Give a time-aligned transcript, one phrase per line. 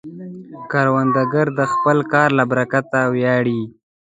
[0.71, 3.61] کروندګر د خپل کار له برکته ویاړي